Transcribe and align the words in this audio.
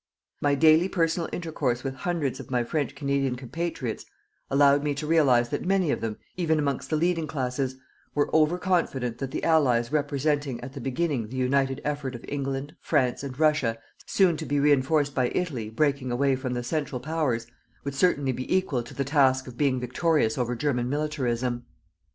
My 0.41 0.55
daily 0.55 0.89
personal 0.89 1.29
intercourse 1.31 1.83
with 1.83 1.93
hundreds 1.93 2.39
of 2.39 2.49
my 2.49 2.63
French 2.63 2.95
Canadian 2.95 3.35
compatriots 3.35 4.03
allowed 4.49 4.83
me 4.83 4.95
to 4.95 5.05
realize 5.05 5.49
that 5.49 5.63
many 5.63 5.91
of 5.91 6.01
them, 6.01 6.17
even 6.35 6.57
amongst 6.57 6.89
the 6.89 6.95
leading 6.95 7.27
classes, 7.27 7.75
were 8.15 8.27
over 8.35 8.57
confident 8.57 9.19
that 9.19 9.29
the 9.29 9.43
Allies 9.43 9.91
representing 9.91 10.59
at 10.61 10.73
the 10.73 10.81
beginning 10.81 11.27
the 11.27 11.37
united 11.37 11.81
effort 11.85 12.15
of 12.15 12.25
England, 12.27 12.75
France 12.81 13.21
and 13.21 13.37
Russia, 13.37 13.77
soon 14.07 14.37
to 14.37 14.45
be 14.47 14.59
reinforced 14.59 15.13
by 15.13 15.27
Italy, 15.35 15.69
breaking 15.69 16.11
away 16.11 16.35
from 16.35 16.55
the 16.55 16.63
Central 16.63 16.99
Powers, 16.99 17.45
would 17.83 17.93
certainly 17.93 18.31
be 18.31 18.51
equal 18.51 18.81
to 18.81 18.95
the 18.95 19.05
task 19.05 19.45
of 19.45 19.55
being 19.55 19.79
victorious 19.79 20.35
over 20.35 20.55
German 20.55 20.89
militarism. 20.89 21.63